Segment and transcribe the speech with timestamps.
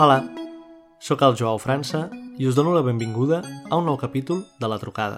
[0.00, 0.22] Hola,
[1.02, 2.04] sóc el Joao França
[2.38, 5.16] i us dono la benvinguda a un nou capítol de La Trucada,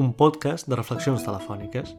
[0.00, 1.90] un podcast de reflexions telefòniques.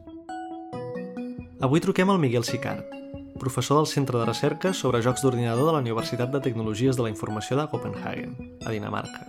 [1.62, 2.90] Avui truquem al Miguel Sicart,
[3.38, 7.12] professor del Centre de Recerca sobre Jocs d'Ordinador de la Universitat de Tecnologies de la
[7.14, 8.34] Informació de Copenhagen,
[8.66, 9.22] a Dinamarca.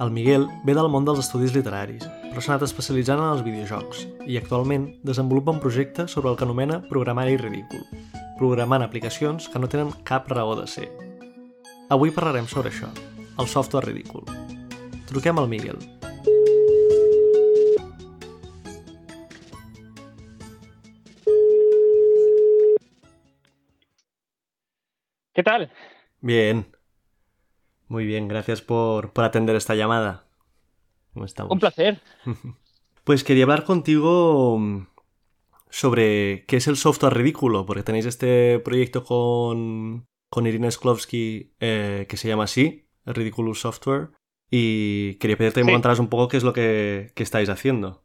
[0.00, 4.06] El Miguel ve del món dels estudis literaris, però s'ha anat especialitzant en els videojocs
[4.24, 7.84] i actualment desenvolupa un projecte sobre el que anomena programari ridícul,
[8.38, 10.88] programant aplicacions que no tenen cap raó de ser.
[11.94, 12.88] Avui parlarem sobre això,
[13.38, 14.24] el software ridícul.
[15.06, 15.78] Truquem al Miguel.
[25.34, 25.70] ¿Qué tal?
[26.20, 26.66] Bien.
[27.88, 30.26] Muy bien, gracias por, por atender esta llamada.
[31.12, 31.52] ¿Cómo estamos?
[31.52, 32.00] Un placer.
[33.04, 34.58] Pues quería hablar contigo
[35.74, 42.06] sobre qué es el software ridículo, porque tenéis este proyecto con, con Irina Sklovsky eh,
[42.08, 44.10] que se llama así, Ridiculous Software,
[44.48, 48.04] y quería pedirte que me contaras un poco qué es lo que, que estáis haciendo.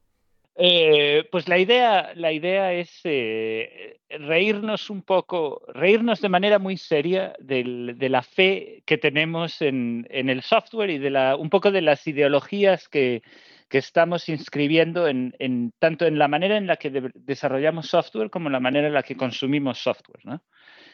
[0.55, 6.75] Eh, pues la idea, la idea es eh, reírnos un poco, reírnos de manera muy
[6.75, 11.49] seria del- de la fe que tenemos en, en el software y de la, un
[11.51, 13.21] poco de las ideologías que,
[13.69, 18.29] que estamos inscribiendo en, en- tanto en la manera en la que de- desarrollamos software
[18.29, 20.25] como en la manera en la que consumimos software.
[20.25, 20.41] ¿no?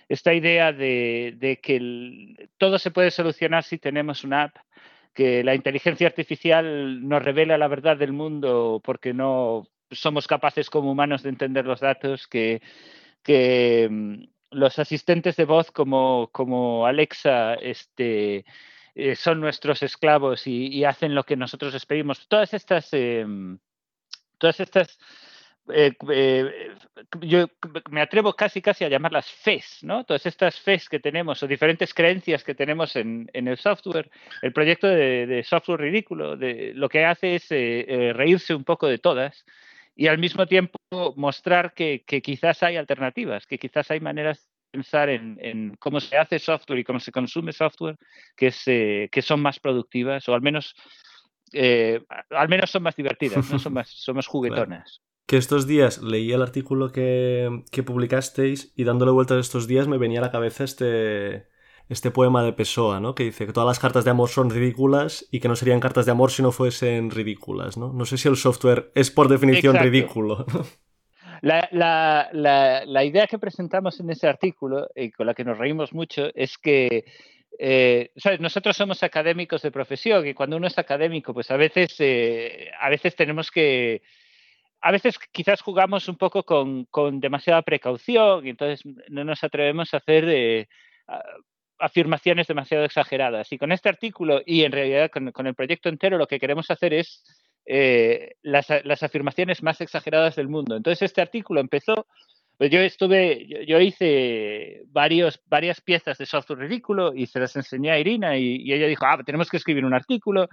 [0.09, 4.55] Esta idea de, que todo se puede solucionar si tenemos una app,
[5.13, 10.91] que la inteligencia artificial nos revela la verdad del mundo porque no somos capaces como
[10.91, 12.61] humanos de entender los datos, que,
[13.23, 18.43] que mm, los asistentes de voz como, como Alexa este,
[18.95, 22.27] eh, son nuestros esclavos y, hacen lo que nosotros les pedimos.
[22.29, 23.25] Todas estas, eh,
[24.37, 24.97] todas estas
[25.73, 26.75] eh, eh,
[27.21, 27.47] yo
[27.89, 30.05] me atrevo casi casi a llamarlas FES, ¿no?
[30.05, 34.09] Todas estas FES que tenemos o diferentes creencias que tenemos en, en el software,
[34.41, 37.49] el proyecto de, de software ridículo, de, lo que hace es
[38.15, 39.45] reírse un poco de todas
[39.95, 40.77] y al mismo tiempo
[41.15, 46.17] mostrar que, que quizás hay alternativas, que quizás hay maneras pensar en, en cómo se
[46.17, 47.97] hace software y cómo se consume software
[48.35, 50.75] que, es, eh, que son más productivas o al menos
[51.53, 53.59] eh, al menos son más divertidas, ¿no?
[53.59, 55.01] son, más, son más juguetonas.
[55.25, 59.97] Que estos días leí el artículo que, que publicasteis y dándole vueltas estos días me
[59.97, 61.47] venía a la cabeza este,
[61.87, 63.15] este poema de Pessoa, ¿no?
[63.15, 66.05] Que dice que todas las cartas de amor son ridículas y que no serían cartas
[66.05, 67.93] de amor si no fuesen ridículas, ¿no?
[67.93, 69.91] No sé si el software es por definición Exacto.
[69.91, 70.45] ridículo.
[71.45, 75.59] La, la, la, la idea que presentamos en ese artículo, y con la que nos
[75.59, 77.05] reímos mucho, es que
[77.59, 78.39] eh, ¿sabes?
[78.39, 82.89] nosotros somos académicos de profesión y cuando uno es académico, pues a veces, eh, a
[82.89, 84.01] veces tenemos que,
[84.81, 89.93] a veces quizás jugamos un poco con, con demasiada precaución y entonces no nos atrevemos
[89.93, 90.67] a hacer eh,
[91.77, 93.51] afirmaciones demasiado exageradas.
[93.51, 96.91] Y con este artículo y en realidad con el proyecto entero lo que queremos hacer
[96.95, 97.23] es
[97.65, 100.75] eh, las, las afirmaciones más exageradas del mundo.
[100.75, 102.05] Entonces este artículo empezó
[102.57, 107.55] pues yo estuve, yo, yo hice varios, varias piezas de software ridículo y se las
[107.55, 110.47] enseñé a Irina y, ella dijo, ah, tenemos que escribir un artículo.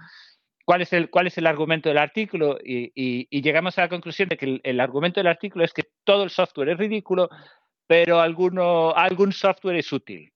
[0.65, 2.57] ¿Cuál es el, cuál es el argumento del artículo?
[2.63, 6.29] Y, llegamos a la conclusión de que el, argumento del artículo es que todo el
[6.29, 7.29] software es ridículo,
[7.87, 10.31] pero alguno, algún software es útil.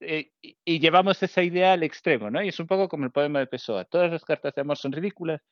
[0.00, 2.42] Eh, y, y, llevamos esa idea al extremo, ¿no?
[2.42, 3.84] Y es un poco como el poema de Pessoa.
[3.84, 5.42] Todas las cartas de amor son ridículas,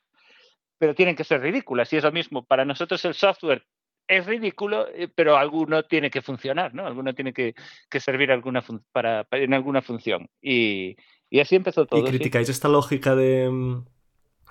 [0.78, 1.92] pero tienen que ser ridículas.
[1.92, 3.64] Y es lo mismo, para nosotros el software
[4.08, 6.86] es ridículo, eh, pero alguno tiene que funcionar, ¿no?
[6.86, 7.54] Alguno tiene que,
[7.88, 8.62] que servir alguna
[8.92, 10.28] para, para, en alguna función.
[10.40, 10.96] Y,
[11.30, 12.00] y, así empezó todo.
[12.00, 12.52] ¿Y criticáis ¿sí?
[12.52, 13.80] esta lógica de,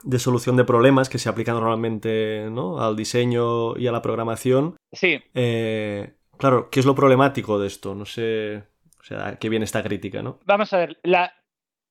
[0.04, 2.82] de, solución de problemas que se aplica normalmente ¿no?
[2.82, 4.76] al diseño y a la programación?
[4.92, 5.20] Sí.
[5.34, 7.94] Eh, claro, ¿qué es lo problemático de esto?
[7.94, 8.64] No sé,
[9.00, 10.40] o sea, qué viene esta crítica, ¿no?
[10.46, 11.34] Vamos a ver, la,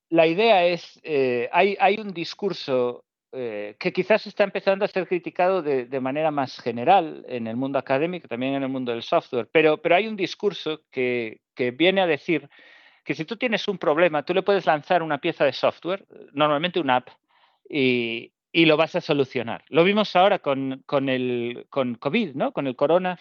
[0.08, 5.06] la idea es, eh, hay, hay un discurso eh, que quizás está empezando a ser
[5.06, 9.48] criticado de, manera más general en el mundo académico, también en el mundo del software,
[9.52, 12.48] pero, pero hay un discurso que, que, viene a decir
[13.04, 16.80] que si tú tienes un problema, tú le puedes lanzar una pieza de software, normalmente
[16.80, 17.08] una app,
[17.68, 19.64] y, y lo vas a solucionar.
[19.68, 22.52] Lo vimos ahora con, con, el, con COVID, ¿no?
[22.52, 23.18] con el corona,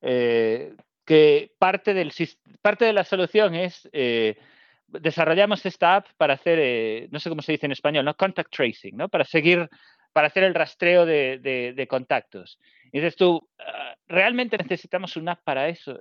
[0.00, 0.74] eh,
[1.04, 2.12] que parte, del,
[2.62, 3.88] parte de la solución es...
[3.92, 4.38] Eh,
[4.92, 8.14] desarrollamos esta app para hacer, eh, no sé cómo se dice en español, ¿no?
[8.14, 9.08] Contact tracing, ¿no?
[9.08, 9.68] Para seguir,
[10.12, 12.58] para hacer el rastreo de, de, de contactos.
[12.92, 13.42] Y dices tú, uh,
[14.08, 16.00] ¿realmente necesitamos una app para eso?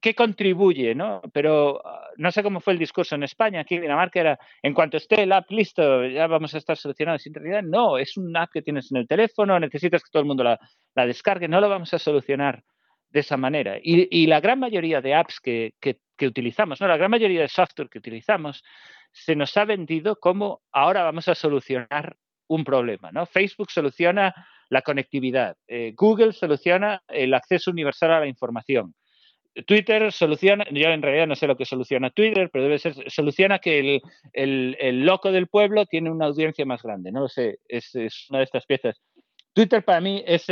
[0.00, 1.20] ¿Qué contribuye, no?
[1.32, 1.80] Pero uh,
[2.16, 5.22] no sé cómo fue el discurso en España, aquí en Dinamarca era, en cuanto esté
[5.22, 7.26] el app listo, ya vamos a estar solucionados.
[7.26, 10.28] En realidad, no, es una app que tienes en el teléfono, necesitas que todo el
[10.28, 10.60] mundo la,
[10.94, 12.62] la descargue, no lo vamos a solucionar
[13.10, 13.78] de esa manera.
[13.82, 16.86] Y, y la gran mayoría de apps que, que, que utilizamos, ¿no?
[16.86, 18.62] La gran mayoría de software que utilizamos
[19.12, 22.16] se nos ha vendido como ahora vamos a solucionar
[22.48, 23.24] un problema, ¿no?
[23.24, 24.34] Facebook soluciona
[24.68, 28.94] la conectividad, eh, Google soluciona el acceso universal a la información,
[29.66, 33.58] Twitter soluciona, yo en realidad no sé lo que soluciona Twitter, pero debe ser, soluciona
[33.58, 34.00] que
[34.32, 37.94] el, loco del pueblo tiene una audiencia más grande, no lo sé, es,
[38.28, 39.00] una de estas piezas.
[39.58, 40.48] Twitter para mí es,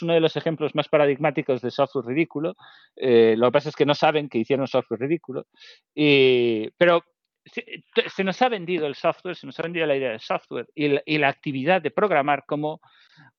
[0.00, 2.56] uno de los ejemplos más paradigmáticos de software ridículo.
[2.96, 5.46] Eh, lo que pasa es que no saben que hicieron software ridículo.
[5.94, 7.04] pero
[7.44, 11.18] se, nos ha vendido el software, se nos ha vendido la idea de software y
[11.18, 12.80] la, actividad de programar como,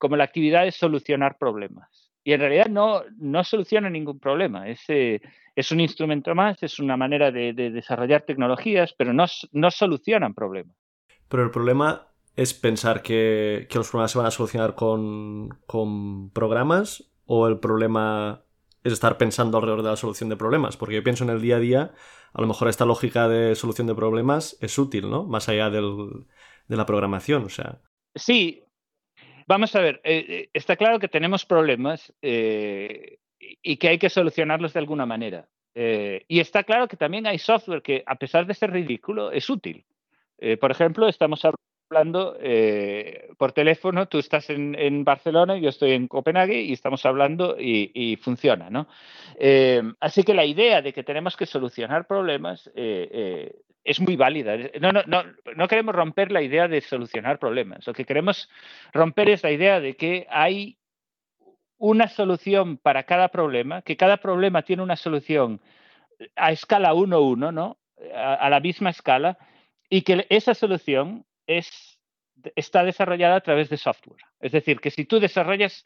[0.08, 4.68] la actividad de solucionar problemas y en realidad no, no soluciona ningún problema.
[4.68, 5.20] Es, eh,
[5.56, 9.26] es un instrumento más, es una manera de, desarrollar tecnologías, pero no,
[9.70, 10.76] solucionan problemas.
[11.28, 12.07] Pero el problema
[12.38, 17.58] es pensar que, que los problemas se van a solucionar con, con, programas o el
[17.58, 18.44] problema
[18.84, 20.76] es estar pensando alrededor de la solución de problemas.
[20.76, 21.92] Porque yo pienso en el día a día,
[22.32, 25.24] a lo mejor esta lógica de solución de problemas es útil, ¿no?
[25.24, 26.26] Más allá del,
[26.68, 27.80] de la programación, o sea.
[28.14, 28.62] Sí,
[29.48, 34.10] Vamos a ver, eh, eh, está claro que tenemos problemas eh, y que hay que
[34.10, 35.48] solucionarlos de alguna manera.
[35.74, 39.86] y está claro que también hay software que, a pesar de ser ridículo, es útil.
[40.60, 41.68] por ejemplo, estamos hablando
[42.40, 48.16] eh, por teléfono, tú estás en, Barcelona, yo estoy en Copenhague y estamos hablando y,
[48.20, 48.88] funciona, ¿no?
[49.38, 53.52] Eh, así que la idea de que tenemos que solucionar problemas eh,
[53.84, 54.56] es muy válida.
[54.80, 55.24] No, no, no,
[55.56, 57.86] no queremos romper la idea de solucionar problemas.
[57.86, 58.50] Lo que queremos
[58.92, 60.76] romper es la idea de que hay
[61.78, 65.60] una solución para cada problema, que cada problema tiene una solución
[66.36, 67.78] a escala 1-1, ¿no?
[68.14, 69.38] a la misma escala,
[69.88, 71.98] y que esa solución es,
[72.54, 74.22] está desarrollada a través de software.
[74.38, 75.82] Es decir, que si tú desarrollas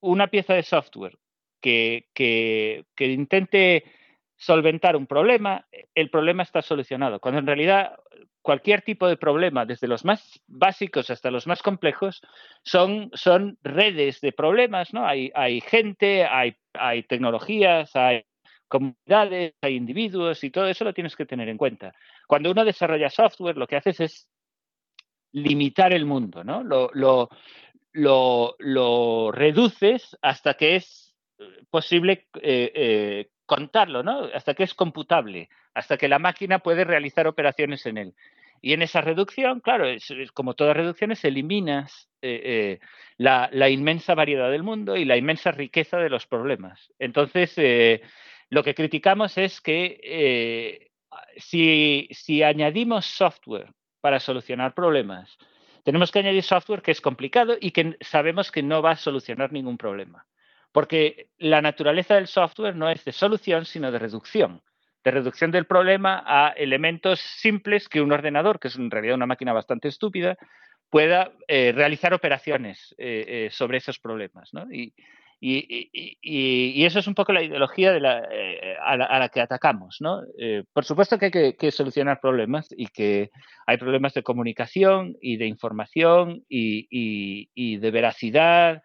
[0.00, 1.16] una pieza de software
[1.62, 3.84] que, que, intente
[4.36, 7.20] solventar un problema, el problema está solucionado.
[7.20, 7.96] Cuando en realidad
[8.42, 12.20] cualquier tipo de problema, desde los más básicos hasta los más complejos,
[12.62, 15.06] son, son redes de problemas, ¿no?
[15.06, 18.24] Hay, hay gente, hay, hay tecnologías, hay
[18.68, 21.94] comunidades, hay individuos y todo eso lo tienes que tener en cuenta.
[22.26, 24.28] Cuando uno desarrolla software, lo que haces es
[25.36, 26.64] limitar el mundo, ¿no?
[27.92, 34.30] Lo, reduces hasta que es eh, posible eh, eh, contarlo, ¿no?
[34.34, 38.14] Hasta que es computable, hasta que la máquina puede realizar operaciones en él.
[38.62, 39.86] Y en esa reducción, claro,
[40.32, 42.08] como todas reducciones, eliminas
[43.18, 46.90] la, inmensa variedad del mundo y la inmensa riqueza de los problemas.
[46.98, 48.00] Entonces,
[48.48, 50.88] lo que criticamos es que
[51.36, 53.68] si añadimos software
[54.06, 55.36] para solucionar problemas.
[55.82, 59.52] Tenemos que añadir software que es complicado y que sabemos que no va a solucionar
[59.52, 60.26] ningún problema.
[60.70, 64.62] Porque la naturaleza del software no es de solución, sino de reducción.
[65.02, 69.26] De reducción del problema a elementos simples que un ordenador, que es en realidad una
[69.26, 70.38] máquina bastante estúpida,
[70.88, 74.54] pueda eh, realizar operaciones eh, eh, sobre esos problemas.
[74.54, 74.72] ¿no?
[74.72, 74.94] Y,
[75.38, 79.98] y, eso es un poco la ideología de la, eh, a, la, que atacamos.
[80.00, 80.22] ¿no?
[80.38, 83.30] Eh, por supuesto que hay que, solucionar problemas y que
[83.66, 88.82] hay problemas de comunicación y de información y, de veracidad,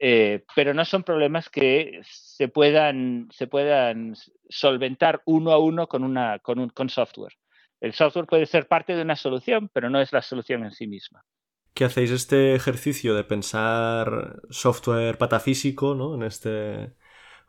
[0.00, 4.14] eh, pero no son problemas que se puedan, se puedan
[4.48, 7.32] solventar uno a uno con, una, con, un, con software.
[7.80, 10.86] El software puede ser parte de una solución, pero no es la solución en sí
[10.86, 11.24] misma
[11.78, 16.16] que hacéis este ejercicio de pensar software patafísico, ¿no?
[16.16, 16.92] En este,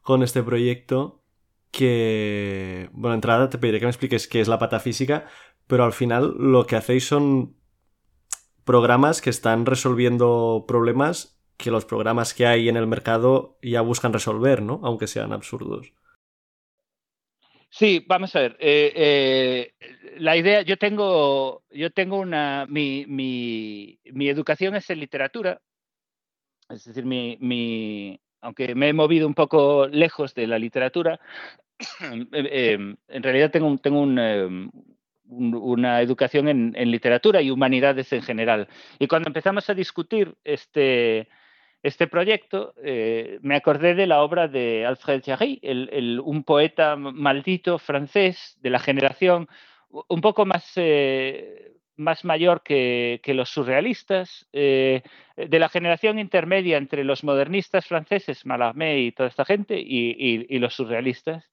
[0.04, 1.24] con este proyecto
[1.72, 5.26] que, bueno, entrada te pediré que me expliques qué es la patafísica,
[5.66, 7.56] pero al final lo que hacéis son
[8.66, 14.14] programas que están resolviendo problemas que los programas que hay en el mercado ya buscan
[14.14, 14.80] resolver, ¿no?
[14.84, 15.92] Aunque sean absurdos.
[17.70, 18.58] Sí, vamos a ver.
[18.60, 19.74] Eh, eh,
[20.18, 25.62] la idea, yo tengo, yo tengo una, mi, mi, mi, educación es en literatura,
[26.70, 31.20] es decir, mi, mi, aunque me he movido un poco lejos de la literatura,
[32.34, 34.72] eh, en realidad tengo, tengo un,
[35.30, 38.68] una educación en, literatura y humanidades en general.
[38.98, 41.30] Y cuando empezamos a discutir este,
[41.82, 45.62] este proyecto, eh, me acordé de la obra de Alfred Jarry,
[46.24, 49.48] un poeta maldito francés de la generación
[49.90, 55.04] un poco más, eh, más mayor que, los surrealistas, eh,
[55.36, 60.76] de la generación intermedia entre los modernistas franceses, Mallarmé y toda esta gente, y, los
[60.76, 61.50] surrealistas,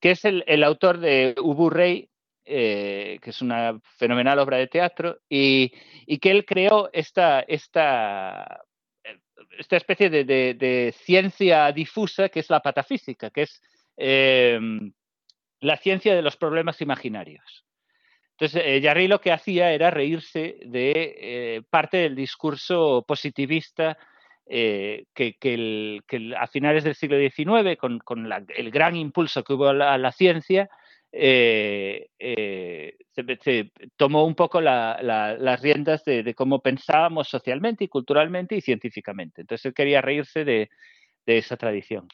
[0.00, 2.10] que es el, autor de Ubu Rey,
[2.44, 5.72] que es una fenomenal obra de teatro, y,
[6.06, 8.62] y que él creó esta, esta
[9.58, 13.62] esta especie de, ciencia difusa que es la patafísica, que es
[13.96, 14.92] em,
[15.60, 17.64] la ciencia de los problemas imaginarios.
[18.32, 23.96] Entonces, eh, lo que hacía era reírse de eh, parte del discurso positivista
[24.46, 26.02] eh, que,
[26.36, 30.68] a finales del siglo XIX, con, el gran impulso que hubo a la, ciencia,
[31.12, 32.10] se,
[33.96, 39.42] tomó un poco las riendas de, cómo pensábamos socialmente y culturalmente y científicamente.
[39.42, 40.70] Entonces él quería reírse de,
[41.26, 42.08] esa tradición.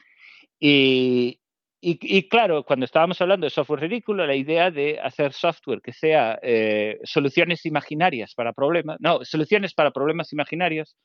[0.60, 1.40] Y,
[1.80, 6.38] y, claro, cuando estábamos hablando de software ridículo, la idea de hacer software que sea
[6.42, 10.96] eh, soluciones imaginarias para problemas, no, soluciones para problemas imaginarios,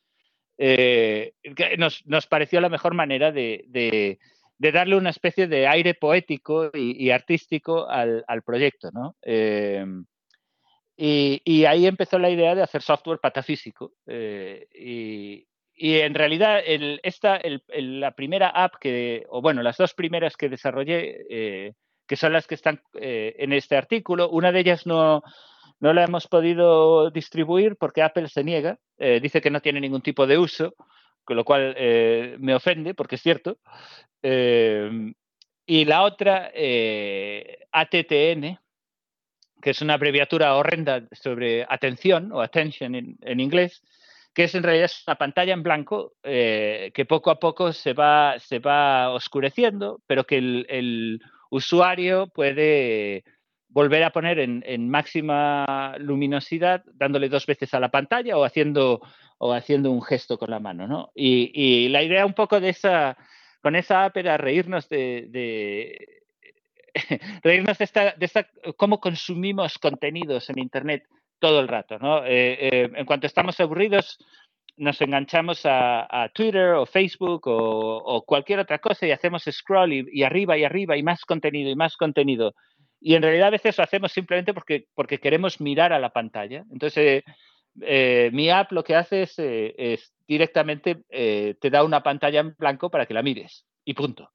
[0.57, 1.33] eh,
[1.77, 4.19] nos, nos, pareció la mejor manera de, de,
[4.57, 9.15] darle una especie de aire poético y, artístico al, proyecto, ¿no?
[9.21, 9.85] Eh,
[10.95, 13.93] y, ahí empezó la idea de hacer software patafísico.
[14.07, 15.45] y,
[15.75, 21.25] y en realidad, esta, la primera app que, o bueno, las dos primeras que desarrollé,
[21.29, 21.73] eh,
[22.07, 25.23] que son las que están eh, en este artículo, una de ellas no,
[25.79, 30.01] no la hemos podido distribuir porque Apple se niega, eh, dice que no tiene ningún
[30.01, 30.75] tipo de uso,
[31.23, 31.75] con lo cual
[32.39, 33.57] me ofende, porque es cierto.
[34.21, 36.51] y la otra,
[37.71, 38.59] ATTN,
[39.61, 43.81] que es una abreviatura horrenda sobre atención o attention en inglés,
[44.33, 48.39] que es en realidad una pantalla en blanco eh, que poco a poco se va,
[48.39, 53.23] se va oscureciendo, pero que el, usuario puede
[53.67, 59.01] volver a poner en, máxima luminosidad dándole dos veces a la pantalla o haciendo,
[59.45, 60.87] o haciendo un gesto con la mano.
[60.87, 61.11] ¿no?
[61.13, 63.17] Y, la idea un poco de esa,
[63.61, 66.23] con esa app era reírnos de,
[67.43, 68.47] reírnos de esta, de esta,
[68.77, 71.03] cómo consumimos contenidos en Internet
[71.39, 71.99] todo el rato.
[71.99, 72.25] ¿no?
[72.25, 74.17] Eh, eh, en cuanto estamos aburridos,
[74.77, 80.57] nos enganchamos a, Twitter o Facebook o, cualquier otra cosa y hacemos scroll y, arriba
[80.57, 82.55] y arriba y más contenido y más contenido.
[83.01, 86.63] Y en realidad a veces lo hacemos simplemente porque, porque queremos mirar a la pantalla.
[86.71, 87.23] Entonces,
[87.75, 93.13] mi app lo que hace es, directamente te da una pantalla en blanco para que
[93.13, 94.31] la mires y punto.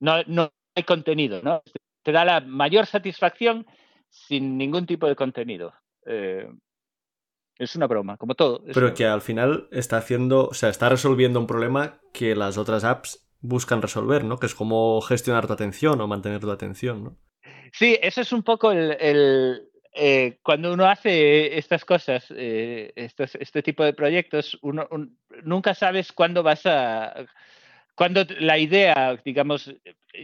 [0.00, 1.62] No, no hay contenido, ¿no?
[2.02, 3.66] Te da la mayor satisfacción
[4.12, 5.72] sin ningún tipo de contenido.
[6.06, 6.48] Eh,
[7.58, 8.62] es una broma, como todo.
[8.72, 12.84] Pero que al final está haciendo, o sea, está resolviendo un problema que las otras
[12.84, 14.38] apps buscan resolver, ¿no?
[14.38, 17.18] Que es como gestionar tu atención o mantener tu atención, ¿no?
[17.72, 23.84] Sí, eso es un poco el, eh, cuando uno hace estas cosas, eh, este tipo
[23.84, 24.88] de proyectos, uno
[25.42, 27.26] nunca sabes cuándo vas a
[27.94, 29.72] cuando la idea, digamos,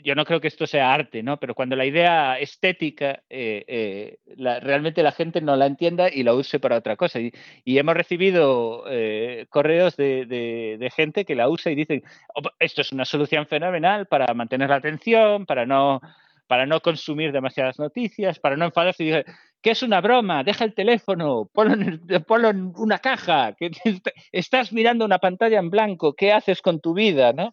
[0.02, 1.38] yo no creo que esto sea arte, ¿no?
[1.38, 4.18] Pero cuando la idea estética eh, eh,
[4.62, 7.20] realmente la gente no la entienda y la use para otra cosa.
[7.20, 7.32] Y,
[7.64, 12.02] hemos recibido eh, correos de, gente que la usa y dicen,
[12.34, 16.00] oh, esto es una solución fenomenal para mantener la atención, para no,
[16.46, 19.04] para no consumir demasiadas noticias, para no enfadarse.
[19.04, 19.24] Y dije,
[19.62, 20.44] ¿qué es una broma?
[20.44, 23.70] Deja el teléfono, ponlo en, una caja, que
[24.32, 27.32] estás mirando una pantalla en blanco, ¿qué haces con tu vida?
[27.32, 27.52] ¿no?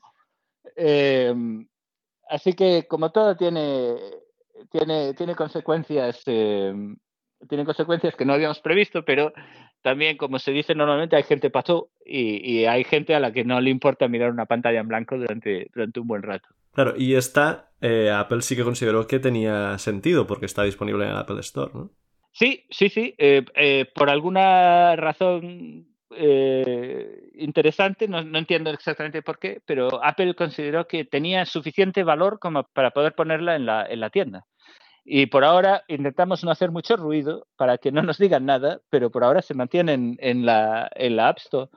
[0.76, 1.68] Em,
[2.30, 3.96] así que como todo tiene,
[4.72, 6.98] tiene, tiene consecuencias, em,
[7.50, 9.34] tiene consecuencias que no habíamos previsto, pero
[9.82, 13.44] también, como se dice normalmente, hay gente pasó y, y, hay gente a la que
[13.44, 16.48] no le importa mirar una pantalla en blanco durante, durante un buen rato.
[16.76, 21.12] Claro, y esta eh, Apple sí que consideró que tenía sentido porque está disponible en
[21.12, 21.90] el Apple Store, ¿no?
[22.34, 23.16] Sí, sí, sí.
[23.18, 25.88] Eh, eh, por alguna razón
[27.34, 32.92] interesante, no, entiendo exactamente por qué, pero Apple consideró que tenía suficiente valor como para
[32.92, 34.46] poder ponerla en la, en la tienda.
[35.04, 39.10] Y por ahora intentamos no hacer mucho ruido para que no nos digan nada, pero
[39.12, 40.90] por ahora se mantiene en, la,
[41.20, 41.70] App Store.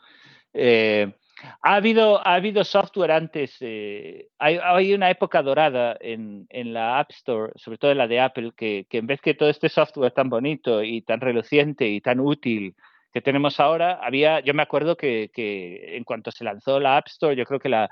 [1.62, 6.98] Ha habido, ha habido software antes, eh, hay, hay, una época dorada en, en, la
[6.98, 9.68] App Store, sobre todo en la de Apple, que, que, en vez que todo este
[9.68, 12.74] software tan bonito y tan reluciente y tan útil
[13.12, 17.08] que tenemos ahora, había, yo me acuerdo que, que en cuanto se lanzó la App
[17.08, 17.88] Store, yo creo que la,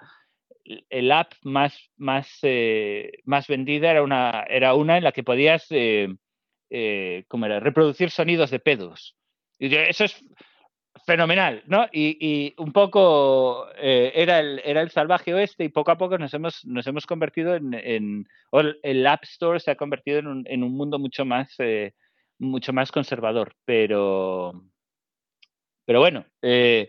[0.90, 5.66] el app más, más, eh, más vendida era una, era una en la que podías
[5.70, 6.08] eh,
[6.70, 7.60] eh, era?
[7.60, 9.16] reproducir sonidos de pedos.
[9.58, 10.24] Y eso es
[11.04, 11.86] fenomenal, ¿no?
[11.92, 16.32] Y, y un poco era, el, era el salvaje oeste y poco a poco nos
[16.34, 18.28] hemos, nos hemos convertido en, en
[18.82, 21.56] el App Store se ha convertido en un, en un mundo mucho más,
[22.38, 24.64] mucho más conservador, pero,
[25.84, 26.88] pero bueno, eh,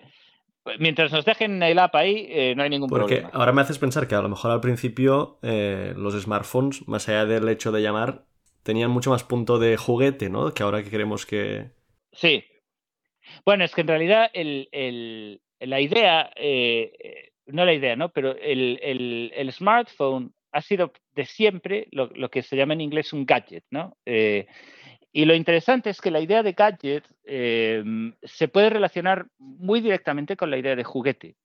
[0.79, 3.39] mientras nos dejen el app ahí, eh, no hay ningún Porque problema.
[3.39, 7.25] ahora me haces pensar que a lo mejor al principio eh, los smartphones, más allá
[7.25, 8.25] del hecho de llamar,
[8.63, 10.53] tenían mucho más punto de juguete, ¿no?
[10.53, 11.71] Que ahora que queremos que...
[12.11, 12.43] Sí.
[13.45, 16.31] Bueno, es que en realidad la idea,
[17.47, 18.09] no la idea, ¿no?
[18.09, 23.63] Pero el, smartphone ha sido de siempre lo, que se llama en inglés un gadget,
[23.71, 23.97] ¿no?
[24.05, 24.47] Eh,
[25.11, 30.51] y lo interesante es que la idea de gadget se puede relacionar muy directamente con
[30.51, 31.35] la idea de juguete.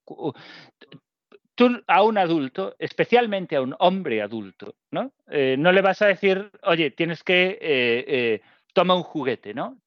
[1.55, 5.13] Tú a un adulto, especialmente a un hombre adulto, ¿no?
[5.29, 8.41] Eh, no le vas a decir, oye, tienes que eh,
[8.73, 9.79] toma un juguete, ¿no?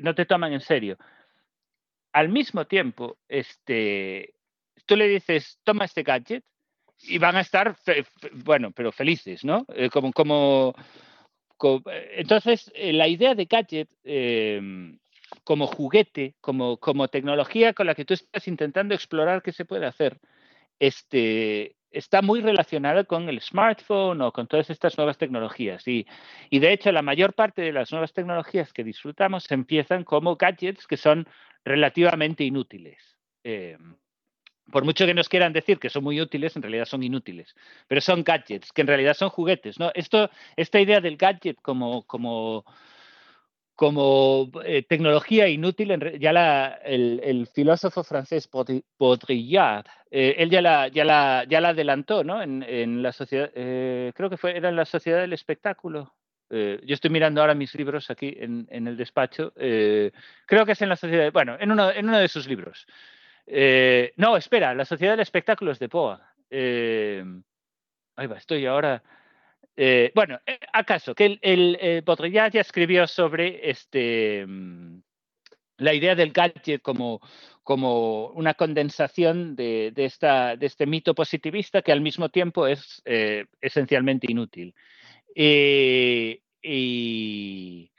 [0.00, 0.96] No te toman en serio.
[2.12, 4.34] Al mismo tiempo, este,
[4.86, 6.44] tú le dices, toma este gadget
[7.02, 7.76] y van a estar,
[8.32, 9.64] bueno, pero felices, ¿no?
[9.74, 10.74] Eh, como, como,
[12.16, 14.98] entonces, eh, la idea de gadget em,
[15.44, 19.86] como juguete, como, como tecnología con la que tú estás intentando explorar qué se puede
[19.86, 20.18] hacer,
[20.78, 25.86] este, está muy relacionada con el smartphone o con todas estas nuevas tecnologías.
[25.86, 26.06] Y,
[26.50, 30.96] de hecho, la mayor parte de las nuevas tecnologías que disfrutamos empiezan como gadgets que
[30.96, 31.26] son
[31.64, 33.18] relativamente inútiles.
[33.44, 33.96] Em,
[34.70, 37.54] por mucho que nos quieran decir que son muy útiles, en realidad son inútiles.
[37.88, 39.78] Pero son gadgets, que en realidad son juguetes.
[39.80, 39.90] ¿no?
[39.94, 42.64] Esto, esta idea del gadget como, como,
[43.80, 48.46] como eh, tecnología inútil, ya la, el, filósofo francés
[48.98, 52.42] Baudrillard, eh, él ya la, ya, la, ya la adelantó ¿no?
[52.42, 56.12] en, en la sociedad, eh, creo que fue, era en la sociedad del espectáculo.
[56.50, 59.54] yo estoy mirando ahora mis libros aquí en, en el despacho.
[59.54, 62.86] creo que es en la sociedad, bueno, en uno, en uno de sus libros.
[63.46, 66.20] Eh, no, espera, la Sociedad del Espectáculo es de Poa.
[66.50, 67.24] Eh,
[68.16, 69.02] ahí va, estoy ahora.
[69.76, 70.38] Eh, bueno,
[70.72, 75.00] acaso que el, el ya escribió sobre este mm,
[75.78, 77.20] la idea del gadget como,
[78.34, 83.02] una condensación de, esta, de este mito positivista que al mismo tiempo es
[83.60, 84.74] esencialmente inútil.
[86.62, 87.90] y,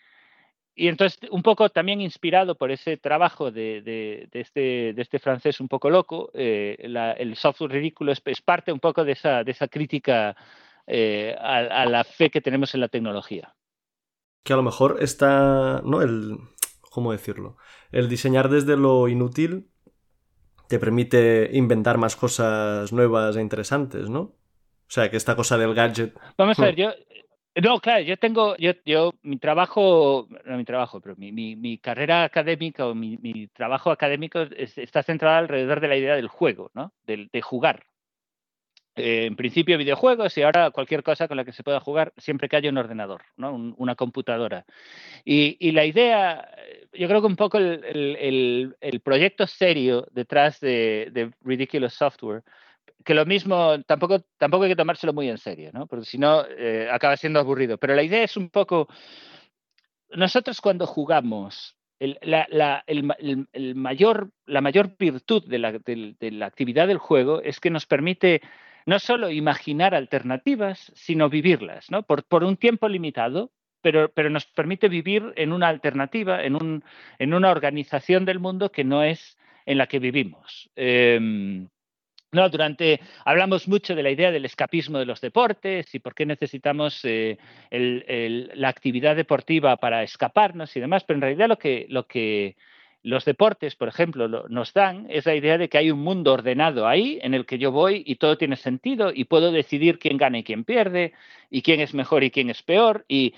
[0.76, 5.68] entonces, un poco también inspirado por ese trabajo de, de, este, de este, francés un
[5.68, 10.36] poco loco, eh, el software ridículo es, parte un poco de esa, de esa crítica
[10.94, 13.56] eh, a, la fe que tenemos en la tecnología.
[14.44, 16.02] Que a lo mejor está, ¿no?
[16.02, 16.38] El,
[16.82, 17.56] ¿cómo decirlo?
[17.94, 19.70] El diseñar desde lo inútil
[20.68, 24.20] te permite inventar más cosas nuevas e interesantes, ¿no?
[24.20, 26.14] O sea, que esta cosa del gadget...
[26.38, 26.90] Vamos a ver, yo,
[27.64, 31.78] no, claro, yo tengo, yo, yo mi trabajo, no mi trabajo, pero mi, mi, mi
[31.78, 36.70] carrera académica o mi, mi trabajo académico está centrado alrededor de la idea del juego,
[36.74, 36.92] ¿no?
[37.06, 37.86] De, de jugar.
[38.96, 42.50] Eh, en principio videojuegos y ahora cualquier cosa con la que se pueda jugar siempre
[42.50, 43.74] que haya un ordenador, ¿no?
[43.78, 44.66] una computadora.
[45.24, 46.50] Y, y, la idea,
[46.92, 52.44] yo creo que un poco el, el, el proyecto serio detrás de, de Ridiculous Software
[53.04, 55.88] que lo mismo, tampoco, tampoco hay que tomárselo muy en serio, ¿no?
[55.88, 57.78] Porque si no, eh, acaba siendo aburrido.
[57.78, 58.88] Pero la idea es un poco,
[60.12, 62.84] nosotros cuando jugamos, la,
[63.76, 68.42] mayor, la mayor virtud de la, de la actividad del juego es que nos permite
[68.86, 72.04] no solo imaginar alternativas, sino vivirlas, ¿no?
[72.04, 76.84] Por, por un tiempo limitado, pero, pero, nos permite vivir en una alternativa, en, un,
[77.18, 80.70] en una organización del mundo que no es en la que vivimos.
[80.76, 81.68] Eh,
[82.34, 86.26] no, durante hablamos mucho de la idea del escapismo de los deportes y por qué
[86.26, 87.38] necesitamos eh,
[87.70, 92.56] la actividad deportiva para escaparnos y demás, pero en realidad lo que, lo que
[93.04, 96.88] los deportes, por ejemplo, nos dan es la idea de que hay un mundo ordenado
[96.88, 100.38] ahí en el que yo voy y todo tiene sentido y puedo decidir quién gana
[100.40, 101.14] y quién pierde
[101.50, 103.34] y quién es mejor y quién es peor y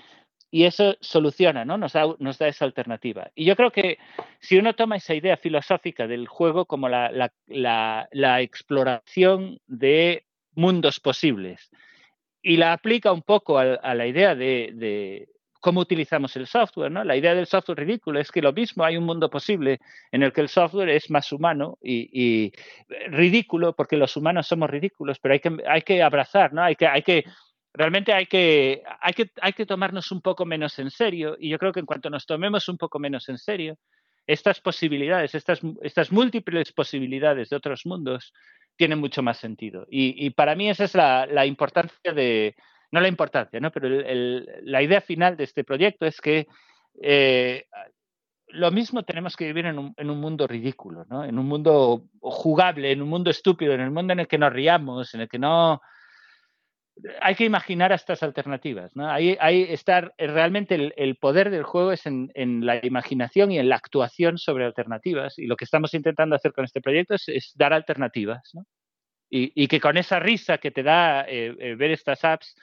[0.54, 1.76] y eso soluciona, ¿no?
[1.78, 3.28] Nos da, nos da, esa alternativa.
[3.34, 3.98] Y yo creo que
[4.38, 7.10] si uno toma esa idea filosófica del juego como la,
[7.48, 11.72] la, exploración de mundos posibles
[12.40, 15.28] y la aplica un poco a, la idea de, de,
[15.64, 17.04] cómo utilizamos el software, ¿no?
[17.04, 19.80] La idea del software ridículo es que lo mismo hay un mundo posible
[20.12, 22.52] en el que el software es más humano y, y
[23.08, 26.62] ridículo porque los humanos somos ridículos, pero hay que, hay que abrazar, ¿no?
[26.62, 27.24] Hay que, hay que
[27.72, 31.58] realmente hay que, hay, que, hay que tomarnos un poco menos en serio y yo
[31.58, 33.78] creo que en cuanto nos tomemos un poco menos en serio,
[34.26, 38.34] estas posibilidades, estas, estas múltiples posibilidades de otros mundos
[38.76, 39.86] tienen mucho más sentido.
[39.88, 42.54] Y, para mí esa es la, importancia de,
[42.94, 43.72] no la importancia, ¿no?
[43.72, 43.88] pero
[44.62, 46.46] la idea final de este proyecto es que
[47.02, 47.66] eh,
[48.48, 51.24] lo mismo tenemos que vivir en un, en un, mundo ridículo, ¿no?
[51.24, 54.52] en un mundo jugable, en un mundo estúpido, en el mundo en el que nos
[54.52, 55.82] riamos, en el que no
[57.20, 58.94] hay que imaginar estas alternativas.
[58.94, 59.10] ¿no?
[59.10, 63.58] Ahí, ahí está realmente el, el, poder del juego es en, en, la imaginación y
[63.58, 65.38] en la actuación sobre alternativas.
[65.38, 68.50] Y lo que estamos intentando hacer con este proyecto es, dar alternativas.
[68.54, 68.64] ¿no?
[69.28, 72.54] Y, y, que con esa risa que te da eh, eh, ver estas apps,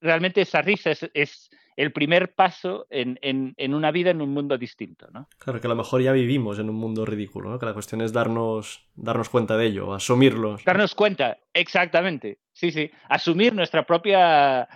[0.00, 4.56] realmente esa risa es, es, el primer paso en, en, una vida en un mundo
[4.56, 5.28] distinto, ¿no?
[5.38, 7.58] Claro, que a lo mejor ya vivimos en un mundo ridículo, ¿no?
[7.58, 10.56] Que la cuestión es darnos, darnos cuenta de ello, asumirlo.
[10.64, 14.68] Darnos cuenta, exactamente, sí, sí, asumir nuestra propia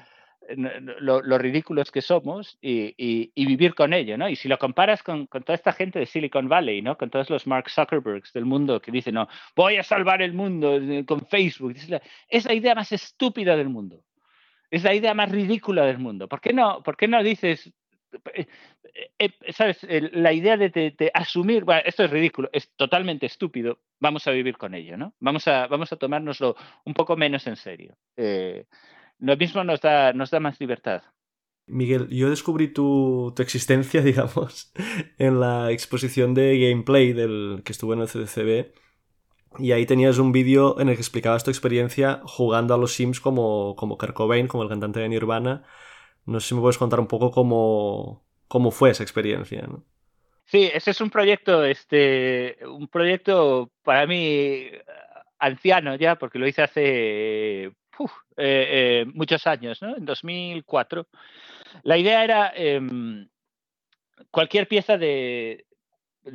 [0.57, 4.29] lo, ridículos que somos y, vivir con ello, ¿no?
[4.29, 6.97] Y si lo comparas con, toda esta gente de Silicon Valley, ¿no?
[6.97, 10.77] Con todos los Mark Zuckerbergs del mundo que dicen, no, voy a salvar el mundo
[10.77, 11.75] eh, con Facebook.
[12.29, 14.03] Es la, idea más estúpida del mundo.
[14.71, 16.29] Es la idea más ridícula del mundo.
[16.29, 17.73] ¿Por qué no, por qué no dices,
[18.35, 18.47] eh,
[19.19, 19.87] eh, ¿sabes?
[20.13, 24.75] La idea de, asumir, bueno, esto es ridículo, es totalmente estúpido, vamos a vivir con
[24.75, 25.15] ello, ¿no?
[25.21, 27.97] Vamos a, vamos a tomárnoslo un poco menos en serio
[29.19, 31.03] lo mismo nos da, nos da más libertad.
[31.67, 34.73] Miguel, yo descubrí tu, tu, existencia, digamos,
[35.19, 38.73] en la exposición de gameplay del que estuvo en el CDCB.
[39.59, 43.21] Y ahí tenías un vídeo en el que explicabas tu experiencia jugando a los Sims
[43.21, 45.65] como, como Kurt Cobain, como el cantante de Nirvana.
[46.27, 49.63] No sé si me puedes contar un poco cómo, cómo fue esa experiencia.
[49.63, 49.85] ¿no?
[50.45, 54.71] Sí, ese es un proyecto, este, un proyecto para mí
[55.39, 57.73] anciano ya, porque lo hice hace eh,
[58.37, 59.97] eh, muchos años, ¿no?
[59.97, 61.07] En 2004.
[61.83, 63.29] La idea era em,
[64.31, 65.67] cualquier pieza de,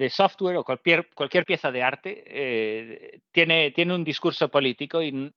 [0.10, 5.34] software o cualquier, cualquier pieza de arte eh, tiene, tiene un discurso político y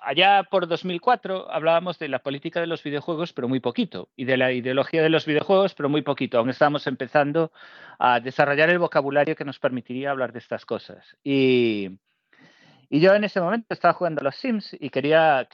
[0.00, 4.36] allá por 2004 hablábamos de la política de los videojuegos, pero muy poquito, y de
[4.36, 6.38] la ideología de los videojuegos, pero muy poquito.
[6.38, 7.52] Aún estábamos empezando
[7.98, 11.16] a desarrollar el vocabulario que nos permitiría hablar de estas cosas.
[11.24, 11.98] Y,
[12.90, 15.46] y yo en ese momento estaba jugando a los Sims y quería,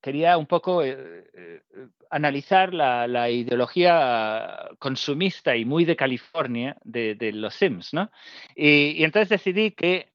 [0.00, 1.62] quería un poco eh, eh,
[2.10, 8.10] analizar la, ideología consumista y muy de California de, los Sims, ¿no?
[8.56, 10.12] Y, entonces decidí que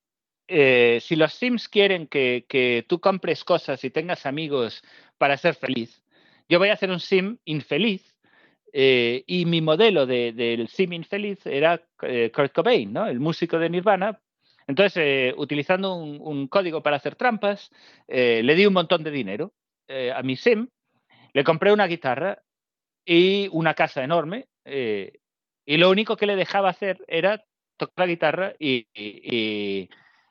[0.49, 4.84] eh, si los Sims quieren que, tú compres cosas y tengas amigos
[5.17, 6.03] para ser feliz,
[6.49, 8.13] yo voy a hacer un Sim infeliz
[8.73, 13.08] y mi modelo del Sim infeliz era Kurt Cobain, ¿no?
[13.08, 14.19] el músico de Nirvana,
[14.67, 17.71] entonces, eh, utilizando un, código para hacer trampas,
[18.08, 19.53] eh, le di un montón de dinero
[19.88, 20.67] eh, a mi SIM,
[21.34, 22.43] le compré una guitarra
[23.06, 27.41] y una casa enorme, y lo único que le dejaba hacer era
[27.77, 28.86] tocar la guitarra y,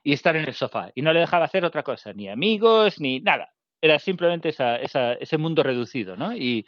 [0.05, 0.92] estar en el sofá.
[0.94, 3.49] Y no le dejaba hacer otra cosa, ni amigos, ni nada.
[3.81, 6.16] Era simplemente ese mundo reducido.
[6.35, 6.66] Y,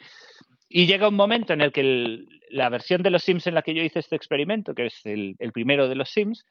[0.69, 3.83] llega un momento en el que la versión de los Sims en la que yo
[3.83, 6.43] hice este experimento, que es el primero de los Sims,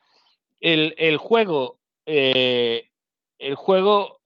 [0.60, 2.88] el, juego, eh,
[3.38, 4.20] el juego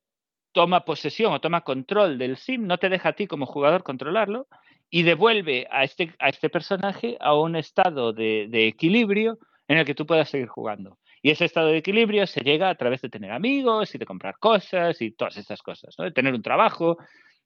[0.53, 4.47] toma posesión o toma control del sim, no te deja a ti como jugador controlarlo
[4.91, 9.95] y devuelve a este, a este personaje a un estado de, equilibrio en el que
[9.95, 10.99] tú puedas seguir jugando.
[11.23, 14.39] Y ese estado de equilibrio se llega a través de tener amigos y de comprar
[14.39, 16.05] cosas y todas estas cosas, ¿no?
[16.05, 16.99] de tener un trabajo.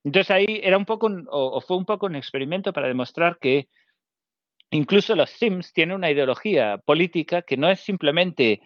[0.03, 3.69] Entonces ahí era un poco, o fue un poco un experimento para demostrar que
[4.71, 8.61] incluso los Sims tienen una ideología política que no es simplemente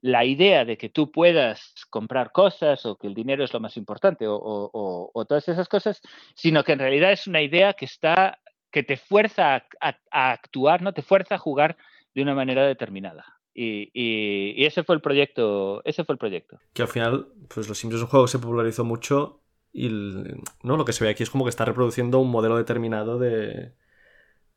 [0.00, 3.76] la idea de que tú puedas comprar cosas o que el dinero es lo más
[3.76, 6.00] importante o, todas esas cosas,
[6.34, 8.38] sino que en realidad es una idea que está
[8.70, 11.76] que te fuerza a, actuar, no te fuerza a jugar
[12.14, 13.24] de una manera determinada.
[13.54, 16.60] Y, ese fue el proyecto, ese fue el proyecto.
[16.74, 19.40] Que al final, pues Los Sims es un juego que se popularizó mucho
[19.72, 23.18] y no lo que se ve aquí es como que está reproduciendo un modelo determinado
[23.18, 23.72] de,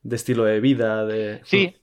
[0.03, 1.80] de estilo de vida, de sí,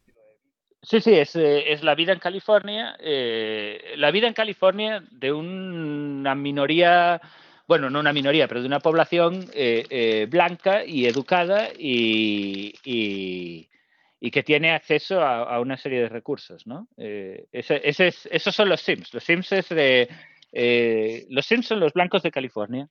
[0.82, 2.96] Sí, sí, es, eh, es, la vida en California.
[3.00, 7.20] Eh, la vida en California de una minoría,
[7.66, 14.42] bueno, no una minoría, pero de una población eh, blanca y educada y, y, que
[14.42, 16.86] tiene acceso a, una serie de recursos, ¿no?
[16.96, 19.12] Ese, ese es, esos son los Sims.
[19.14, 20.08] Los Sims es de,
[21.30, 22.88] los Sims son los blancos de California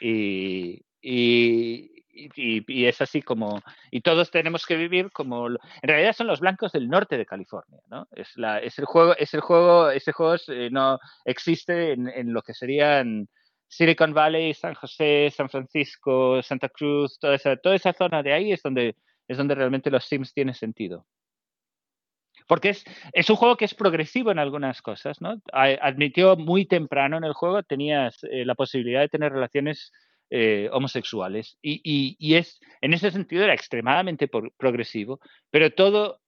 [0.00, 1.97] y, y,
[2.66, 6.88] es así como, y todos tenemos que vivir como, en realidad son los blancos del
[6.88, 8.08] norte de California, ¿no?
[8.12, 12.42] Es, la, es el juego, es el juego, ese juego eh, no existe en, lo
[12.42, 13.28] que serían
[13.68, 18.52] Silicon Valley, San José, San Francisco, Santa Cruz, toda esa, toda esa zona de ahí
[18.52, 21.06] es donde, es donde realmente los Sims tienen sentido.
[22.46, 25.36] Porque es, es un juego que es progresivo en algunas cosas, ¿no?
[25.52, 29.92] Admitió muy temprano en el juego, tenías eh, la posibilidad de tener relaciones
[30.30, 31.56] eh, homosexuales.
[31.62, 36.20] Y, es, en ese sentido era extremadamente progresivo, pero todo,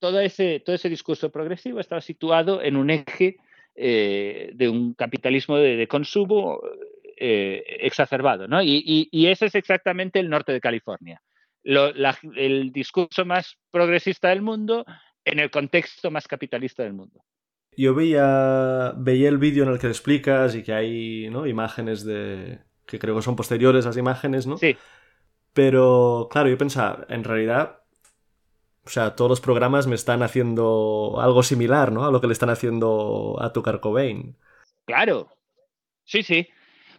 [0.00, 3.36] todo, ese, todo ese discurso progresivo estaba situado en un eje
[3.76, 6.60] eh, de un capitalismo de, consumo
[7.16, 8.48] eh, exacerbado.
[8.48, 8.60] ¿no?
[8.60, 11.22] Y, ese es exactamente el norte de California.
[11.62, 14.84] el discurso más progresista del mundo
[15.24, 17.22] en el contexto más capitalista del mundo.
[17.76, 21.46] Yo veía, veía el vídeo en el que explicas y que hay ¿no?
[21.46, 24.56] imágenes de, que creo que son posteriores las imágenes, ¿no?
[24.56, 24.76] Sí.
[25.52, 27.80] Pero, claro, yo pensaba, en realidad,
[28.84, 32.06] o sea, todos los programas me están haciendo algo similar, ¿no?
[32.06, 34.36] A lo que le están haciendo a tu Cobain.
[34.86, 35.28] Claro,
[36.04, 36.48] sí, sí.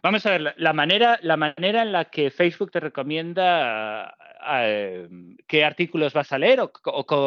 [0.03, 4.15] Vamos a ver, la manera, la manera en la que Facebook te recomienda
[5.47, 6.71] qué artículos vas a leer o,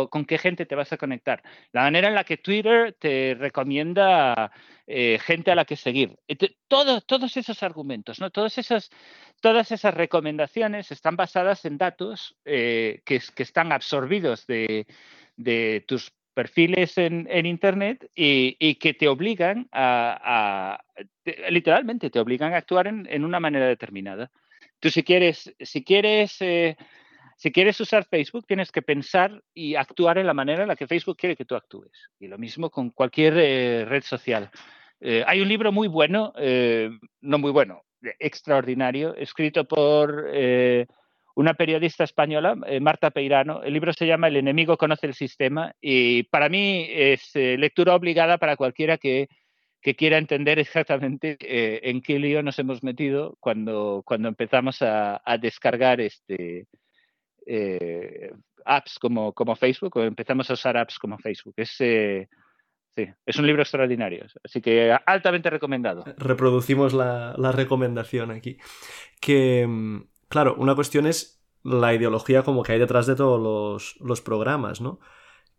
[0.09, 1.42] con qué gente te vas a conectar.
[1.72, 4.51] La manera en la que Twitter te recomienda
[4.87, 6.18] eh, gente a la que seguir.
[6.68, 8.31] todos esos argumentos, ¿no?
[8.31, 8.90] Todos esos,
[9.40, 14.87] todas esas recomendaciones están basadas en datos eh, que, están absorbidos de,
[15.87, 20.83] tus perfiles en, Internet y, que te obligan a,
[21.48, 24.31] literalmente, te obligan a actuar en, una manera determinada.
[24.81, 26.77] Tú si quieres, si quieres, eh,
[27.42, 30.87] si quieres usar Facebook, tienes que pensar y actuar en la manera en la que
[30.87, 31.90] Facebook quiere que tú actúes.
[32.20, 34.50] Y lo mismo con cualquier eh, red social.
[35.00, 36.33] Eh, hay un libro muy bueno,
[37.20, 37.83] no muy bueno,
[38.20, 40.28] extraordinario, escrito por
[41.35, 43.62] una periodista española, eh, Marta Peirano.
[43.62, 47.94] El libro se llama El enemigo conoce el sistema y para mí es eh, lectura
[47.94, 49.28] obligada para cualquiera que,
[49.96, 56.00] quiera entender exactamente eh, en qué lío nos hemos metido cuando, cuando empezamos a, descargar
[56.00, 56.66] este,
[58.64, 61.55] apps como, como, Facebook o empezamos a usar apps como Facebook.
[61.57, 61.78] Es,
[62.94, 66.05] Sí, es un libro extraordinario, así que altamente recomendado.
[66.18, 68.59] Reproducimos la, la recomendación aquí.
[69.18, 70.02] Que, mm,
[70.33, 74.98] Claro, una cuestión es la ideología como que hay detrás de todos los, programas, ¿no?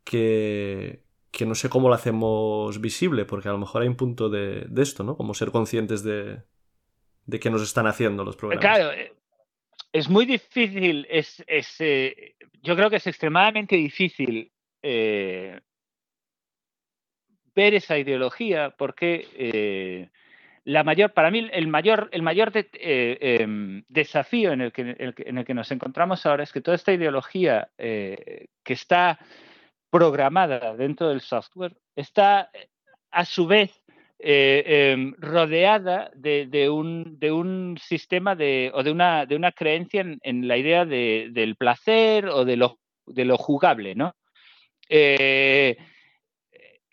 [0.04, 4.30] Que, que, no sé cómo lo hacemos visible, porque a lo mejor hay un punto
[4.30, 5.16] de, esto, ¿no?
[5.16, 6.42] Como ser conscientes de,
[7.28, 8.66] de qué nos están haciendo los programas.
[8.66, 9.14] Claro, eh,
[9.94, 11.42] es muy difícil, es,
[11.80, 14.52] eh, yo creo que es extremadamente difícil
[14.82, 15.62] eh,
[17.56, 20.10] ver esa ideología porque
[20.66, 25.38] la mayor, para mí, el mayor, el mayor eh, em, desafío en el, que, en
[25.38, 29.20] el, que, nos encontramos ahora es que toda esta ideología eh, que está
[29.90, 32.50] programada dentro del software está
[33.12, 33.83] a su vez
[34.26, 40.48] eh, em, rodeada de, un, de, sistema de, o de una, de una creencia en,
[40.48, 44.16] la idea del placer o de lo, de lo jugable, ¿no?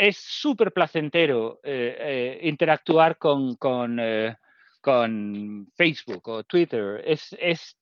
[0.00, 3.54] es súper placentero eh, eh, interactuar con,
[4.00, 4.34] eh,
[4.80, 7.02] con, Facebook o Twitter.
[7.04, 7.76] Es, es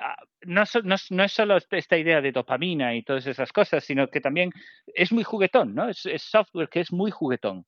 [0.00, 0.64] ah, no,
[1.10, 4.52] no, es solo esta idea de dopamina y todas esas cosas, sino que también
[4.86, 5.90] es muy juguetón, ¿no?
[5.90, 7.66] Es, software que es muy juguetón,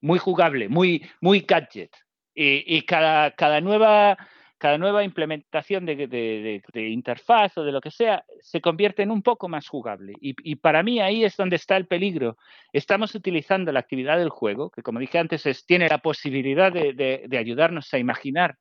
[0.00, 1.94] muy jugable, muy, muy gadget.
[2.34, 4.16] Y, y cada, cada nueva
[4.58, 9.48] cada nueva implementación de, interfaz o de lo que sea se convierte en un poco
[9.48, 10.14] más jugable.
[10.20, 12.36] Y, para mí ahí es donde está el peligro.
[12.72, 17.94] Estamos utilizando la actividad del juego, que como dije antes, tiene la posibilidad de, ayudarnos
[17.94, 18.56] a imaginar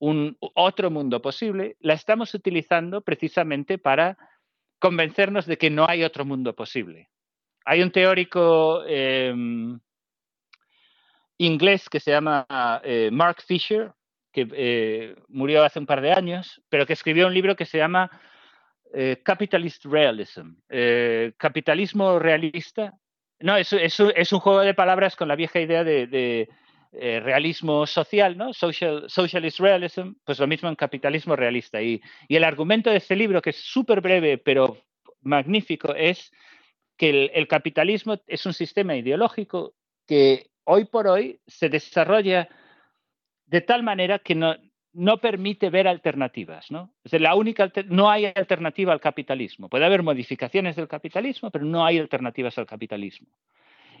[0.00, 4.16] un otro mundo posible, la estamos utilizando precisamente para
[4.78, 7.08] convencernos de que no hay otro mundo posible.
[7.64, 9.80] Hay un teórico em,
[11.38, 12.46] inglés que se llama
[12.84, 13.92] eh, Mark Fisher,
[14.32, 17.78] que eh, murió hace un par de años, pero que escribió un libro que se
[17.78, 18.10] llama
[18.92, 20.54] eh, Capitalist Realism,
[21.36, 22.92] capitalismo realista.
[23.40, 26.48] No, es, es, un juego de palabras con la vieja idea de,
[26.90, 28.52] realismo social, ¿no?
[28.54, 31.80] Social, socialist realism, pues lo mismo en capitalismo realista.
[31.82, 34.78] Y, y el argumento de este libro, que es súper breve pero
[35.20, 36.32] magnífico, es
[36.96, 39.74] que el capitalismo es un sistema ideológico
[40.06, 42.48] que hoy por hoy se desarrolla
[43.46, 44.54] de tal manera que no,
[44.92, 46.70] no permite ver alternativas.
[46.70, 46.92] ¿no?
[47.10, 49.68] la única, no hay alternativa al capitalismo.
[49.68, 53.28] Puede haber modificaciones del capitalismo, pero no hay alternativas al capitalismo.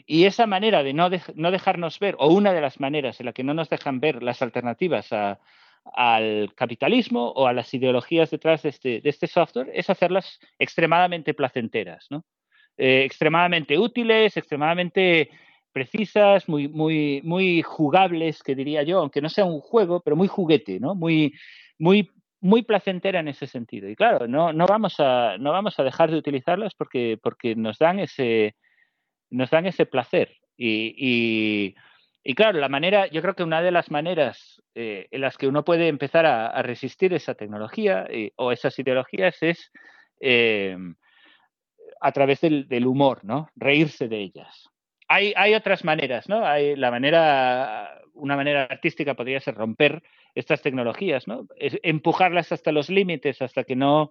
[0.06, 3.32] Y esa manera de no, no dejarnos ver, o una de las maneras en la
[3.32, 5.10] que no nos dejan ver las alternativas
[5.94, 11.32] al capitalismo o a las ideologías detrás de este, de este software, es hacerlas extremadamente
[11.32, 12.24] placenteras, ¿no?
[12.76, 15.30] Eh, extremadamente útiles, extremadamente
[15.72, 20.28] precisas, muy, muy, muy jugables, que diría yo, aunque no sea un juego, pero muy
[20.28, 20.94] juguete, ¿no?
[20.94, 21.34] Muy,
[21.78, 23.88] muy, muy placentera en ese sentido.
[23.88, 27.78] Y claro, no, no, vamos, a, no vamos a dejar de utilizarlas porque, porque nos,
[27.78, 28.56] dan ese,
[29.30, 30.36] nos dan ese placer.
[30.56, 31.74] Y,
[32.24, 35.46] y, claro, la manera, yo creo que una de las maneras eh, en las que
[35.46, 39.70] uno puede empezar a, resistir esa tecnología eh, o esas ideologías es
[40.20, 40.76] eh,
[42.00, 43.48] a través del, del humor, ¿no?
[43.54, 44.68] Reírse de ellas
[45.08, 46.46] hay, otras maneras, ¿no?
[46.46, 50.02] Hay la manera, una manera artística podría ser romper
[50.34, 51.46] estas tecnologías, ¿no?
[51.58, 54.10] empujarlas hasta los límites, hasta que no,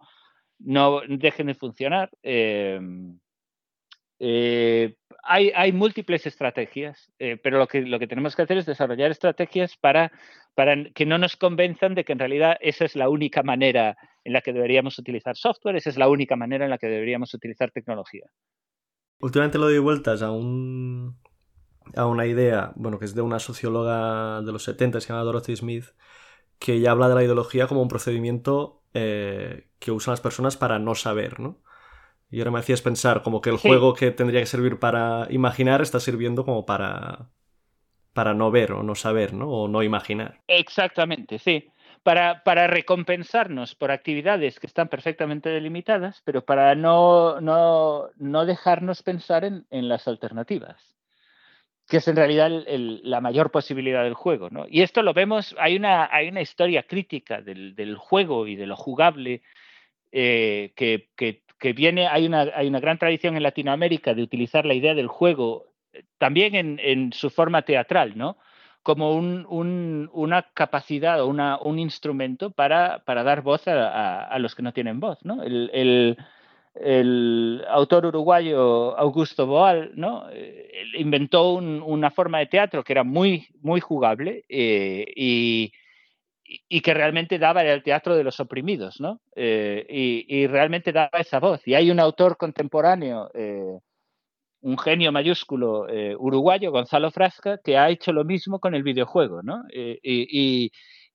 [0.60, 2.10] no dejen de funcionar.
[2.23, 2.79] Eh,
[4.19, 8.65] eh, hay, hay, múltiples estrategias, eh, pero lo que, lo que tenemos que hacer es
[8.65, 10.12] desarrollar estrategias para
[10.57, 14.33] para que no nos convenzan de que en realidad esa es la única manera en
[14.33, 17.69] la que deberíamos utilizar software, esa es la única manera en la que deberíamos utilizar
[17.69, 18.25] tecnología.
[19.19, 21.17] Últimamente le doy vueltas a un
[21.95, 25.56] a una idea, bueno, que es de una socióloga de los 70, se llama Dorothy
[25.56, 25.86] Smith,
[26.60, 30.80] que ya habla de la ideología como un procedimiento eh, que usan las personas para
[30.80, 31.62] no saber, ¿no?
[32.30, 35.82] Y ahora me hacías pensar como que el juego que tendría que servir para imaginar
[35.82, 37.30] está sirviendo como para,
[38.12, 39.49] para no ver o no saber, ¿no?
[39.49, 40.41] O no imaginar.
[40.47, 41.69] Exactamente, sí.
[42.07, 49.03] Para, para recompensarnos por actividades que están perfectamente delimitadas, pero para no, no, no dejarnos
[49.03, 50.95] pensar en, en las alternativas
[51.89, 54.49] que es en realidad la mayor posibilidad del juego.
[54.49, 54.65] ¿no?
[54.69, 58.67] Y esto lo vemos, hay una, hay una historia crítica del, del juego y de
[58.67, 59.41] lo jugable
[60.13, 64.65] eh, que, que, que, viene, hay una, hay una gran tradición en Latinoamérica de utilizar
[64.65, 68.37] la idea del juego eh, también en, en su forma teatral, ¿no?
[68.88, 74.71] Como un, un, una capacidad o un instrumento para, dar voz a, los que no
[74.71, 75.19] tienen voz.
[76.73, 79.91] El, autor uruguayo Augusto Boal.
[80.32, 83.50] Eh, inventó un, una forma de teatro que era muy,
[83.82, 85.73] jugable eh, y,
[86.82, 89.02] que realmente daba el teatro de los oprimidos.
[89.36, 91.67] Eh, y, realmente daba esa voz.
[91.67, 93.30] Y hay un autor contemporáneo,
[94.61, 99.41] un genio mayúsculo eh, uruguayo, Gonzalo Frasca, que ha hecho lo mismo con el videojuego,
[99.43, 99.63] ¿no?
[99.71, 100.71] y, y,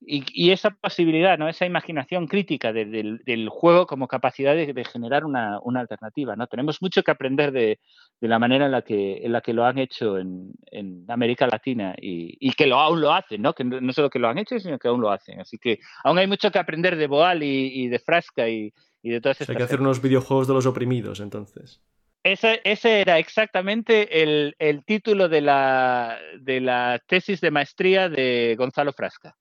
[0.06, 1.48] y, esa posibilidad, ¿no?
[1.48, 6.36] esa imaginación crítica de, de, del juego como capacidad de, de generar una, una, alternativa.
[6.36, 6.46] ¿no?
[6.46, 7.78] Tenemos mucho que aprender de,
[8.20, 11.94] la manera en la que, en la que lo han hecho en, en América Latina
[12.00, 13.52] y, y, que lo, aún lo hacen, ¿no?
[13.52, 15.40] que no solo que lo han hecho, sino que aún lo hacen.
[15.40, 19.40] Así que aún hay mucho que aprender de Boal y, de Frasca y, de todas
[19.40, 21.80] estas Hay que hacer unos videojuegos de los oprimidos, entonces.
[22.24, 28.54] Ese, ese, era exactamente el, el título de la, de la, tesis de maestría de
[28.56, 29.34] Gonzalo Frasca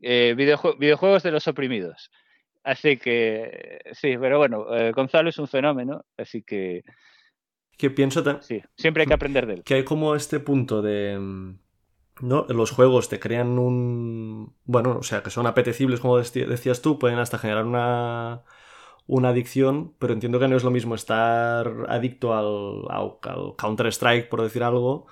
[0.00, 2.10] eh, videojue videojuegos de los oprimidos.
[2.62, 6.82] Así que sí, pero bueno, eh, Gonzalo es un fenómeno, así que...
[7.76, 8.42] Que pienso también...
[8.42, 9.62] Sí, siempre hay que aprender de él.
[9.64, 11.18] Que hay como este punto de...
[11.18, 11.58] Mm,
[12.20, 12.46] ¿no?
[12.48, 14.54] Los juegos te crean un...
[14.64, 18.42] Bueno, o sea, que son apetecibles, como decías tú, pueden hasta generar una
[19.10, 24.28] una adicción, pero entiendo que no es lo mismo estar adicto al, al, al Counter-Strike,
[24.28, 25.06] por decir algo,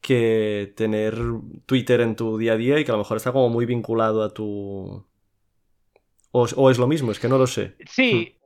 [0.00, 1.18] que tener
[1.66, 4.22] Twitter en tu día a día y que a lo mejor está como muy vinculado
[4.22, 5.04] a tu...
[6.30, 7.74] O, o es lo mismo, es que no lo sé.
[7.84, 8.36] Sí,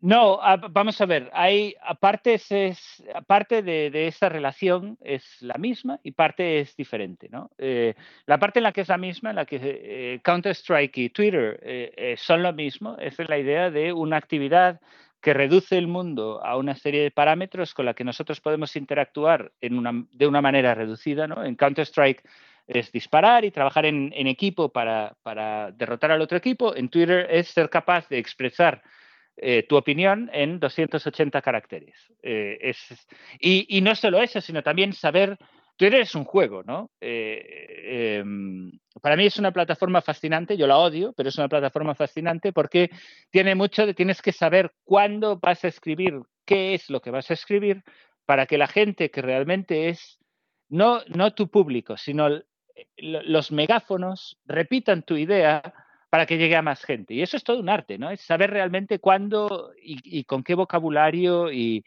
[0.00, 5.98] no, vamos a ver, hay aparte, es, aparte de, de, esta relación es la misma
[6.02, 7.50] y parte es diferente, ¿no?
[7.58, 7.94] Eh,
[8.26, 11.58] la parte en la que es la misma, en la que eh, Counter-Strike y Twitter
[11.62, 14.80] eh, son lo mismo, es la idea de una actividad
[15.20, 19.50] que reduce el mundo a una serie de parámetros con la que nosotros podemos interactuar
[19.60, 21.26] en una, de una manera reducida.
[21.44, 22.22] En Counter-Strike
[22.66, 26.76] es disparar y trabajar en, en equipo para, para, derrotar al otro equipo.
[26.76, 28.82] En Twitter es ser capaz de expresar
[29.36, 31.94] eh, tu opinión en 280 caracteres.
[32.22, 32.72] Eh,
[33.40, 35.38] y, no solo eso, sino también saber
[35.76, 36.90] Twitter es un juego, ¿no?
[37.00, 37.44] Eh,
[37.84, 38.24] eh,
[39.02, 42.90] para mí es una plataforma fascinante, yo la odio, pero es una plataforma fascinante porque
[43.30, 47.30] tiene mucho de tienes que saber cuándo vas a escribir, qué es lo que vas
[47.30, 47.82] a escribir,
[48.24, 50.18] para que la gente que realmente es,
[50.68, 52.30] no, no tu público, sino
[52.96, 55.62] los megáfonos repitan tu idea
[56.10, 57.14] para que llegue a más gente.
[57.14, 58.10] Y eso es todo un arte, ¿no?
[58.10, 61.84] Es saber realmente cuándo y, con qué vocabulario y,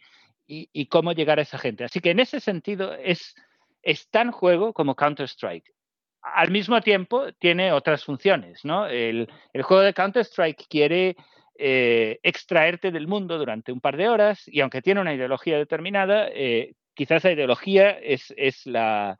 [0.89, 1.83] cómo llegar a esa gente.
[1.83, 3.35] Así que en ese sentido es
[3.81, 5.73] es tan juego como Counter-Strike.
[6.21, 8.85] Al mismo tiempo, tiene otras funciones, ¿no?
[8.87, 9.27] El,
[9.61, 11.15] juego de Counter-Strike quiere
[11.57, 16.27] eh, extraerte del mundo durante un par de horas y aunque tiene una ideología determinada,
[16.29, 18.33] eh, quizás la ideología es,
[18.65, 19.17] la,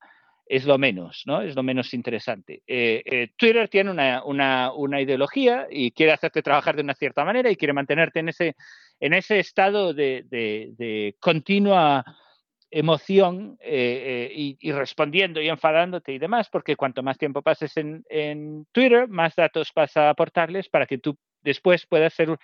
[0.50, 1.44] es lo menos, ¿no?
[1.44, 2.64] Es lo menos interesante.
[2.66, 7.24] Eh, eh, Twitter tiene una, una, una, ideología y quiere hacerte trabajar de una cierta
[7.24, 8.56] manera y quiere mantenerte en ese,
[9.00, 12.04] en ese estado de, de, de continua
[12.72, 18.04] emoción eh, y, y, respondiendo y enfadándote y demás, porque cuanto más tiempo pases en,
[18.10, 22.38] en, Twitter, más datos vas a aportarles para que tú después puedas ser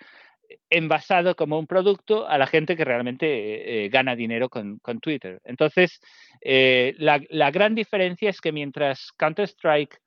[0.70, 5.40] envasado como un producto a la gente que realmente eh, gana dinero con, Twitter.
[5.44, 6.00] Entonces,
[6.40, 10.00] eh, la, gran diferencia es que mientras Counter-Strike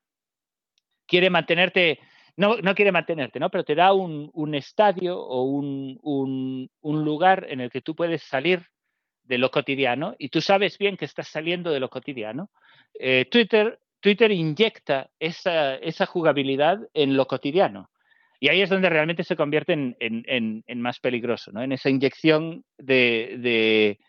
[1.07, 1.99] quiere mantenerte,
[2.35, 3.49] no, no, quiere mantenerte, ¿no?
[3.49, 8.65] pero te da un, estadio o un, lugar en el que tú puedes salir
[9.23, 12.49] de lo cotidiano y tú sabes bien que estás saliendo de lo cotidiano.
[12.99, 17.89] Eh, Twitter, Twitter inyecta esa, esa, jugabilidad en lo cotidiano.
[18.39, 21.61] Y ahí es donde realmente se convierte en, en, en, en más peligroso, ¿no?
[21.61, 23.99] en esa inyección de, de,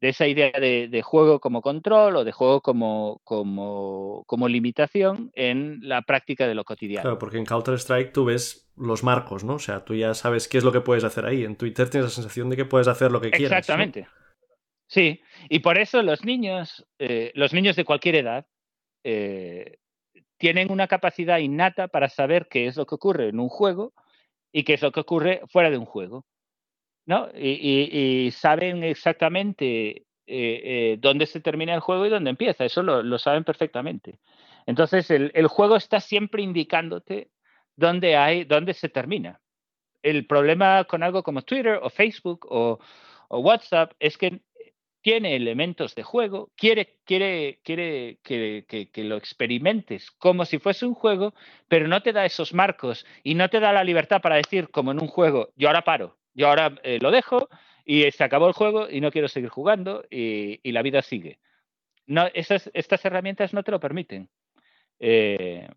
[0.00, 5.30] de esa idea de, de, juego como control o de juego como, como, como, limitación
[5.34, 7.02] en la práctica de lo cotidiano.
[7.02, 9.54] Claro, porque en Counter-Strike tú ves los marcos, ¿no?
[9.54, 11.44] O sea, tú ya sabes qué es lo que puedes hacer ahí.
[11.44, 13.58] En Twitter tienes la sensación de que puedes hacer lo que quieras.
[13.58, 14.06] Exactamente.
[14.88, 18.46] Sí, y por eso los niños, eh, los niños de cualquier edad,
[19.04, 19.78] eh,
[20.42, 23.92] tienen una capacidad innata para saber qué es lo que ocurre en un juego
[24.50, 26.26] y qué es lo que ocurre fuera de un juego.
[27.06, 27.28] ¿no?
[27.32, 32.64] Y, saben exactamente eh, eh, dónde se termina el juego y dónde empieza.
[32.64, 34.18] Eso lo, saben perfectamente.
[34.66, 37.30] Entonces, el, juego está siempre indicándote
[37.76, 39.40] dónde, hay, dónde se termina.
[40.02, 42.80] El problema con algo como Twitter o Facebook o,
[43.30, 44.40] WhatsApp es que
[45.02, 50.94] tiene elementos de juego, quiere, quiere, quiere que, que, lo experimentes como si fuese un
[50.94, 51.34] juego,
[51.68, 54.92] pero no te da esos marcos y no te da la libertad para decir, como
[54.92, 57.48] en un juego, yo ahora paro, yo ahora eh, lo dejo
[57.84, 61.40] y se acabó el juego y no quiero seguir jugando y, la vida sigue.
[62.06, 64.28] No, esas, estas herramientas no te lo permiten.
[65.00, 65.68] Eh,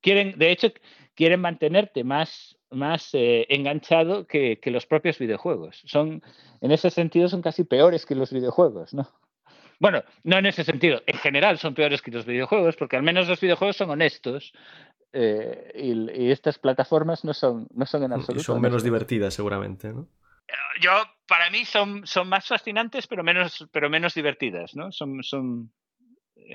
[0.00, 0.72] quieren, de hecho,
[1.14, 5.82] quieren mantenerte más, más eh, enganchado que, que, los propios videojuegos.
[5.86, 6.22] Son,
[6.60, 9.08] en ese sentido, son casi peores que los videojuegos, ¿no?
[9.80, 11.02] Bueno, no en ese sentido.
[11.06, 14.52] En general son peores que los videojuegos, porque al menos los videojuegos son honestos.
[15.12, 18.40] Eh, y, estas plataformas no son, no son en absoluto.
[18.40, 20.08] Y son menos divertidas, seguramente, ¿no?
[20.80, 20.90] Yo,
[21.26, 24.90] para mí, son, son más fascinantes, pero menos, pero menos divertides, no?
[24.92, 25.70] Són, són...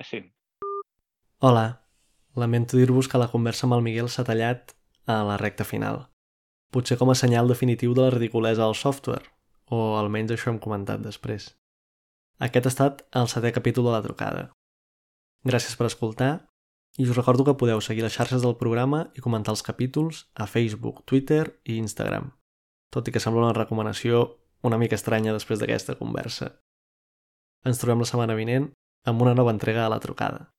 [0.06, 0.22] Sí.
[1.40, 1.82] Hola.
[2.36, 4.76] Lamento dir-vos que la conversa amb el Miguel s'ha tallat
[5.10, 6.06] a la recta final.
[6.70, 9.26] Potser com a senyal definitiu de la ridiculesa del software,
[9.74, 11.56] o almenys això hem comentat després.
[12.40, 14.44] Aquest ha estat el setè capítol de la trucada.
[15.50, 16.32] Gràcies per escoltar
[17.00, 20.46] i us recordo que podeu seguir les xarxes del programa i comentar els capítols a
[20.46, 22.30] Facebook, Twitter i Instagram,
[22.94, 24.28] tot i que sembla una recomanació
[24.62, 26.52] una mica estranya després d'aquesta conversa.
[27.66, 28.70] Ens trobem la setmana vinent
[29.08, 30.50] amb una nova entrega a la trucada.